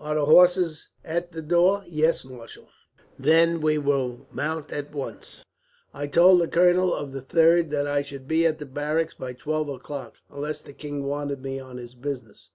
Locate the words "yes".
1.86-2.24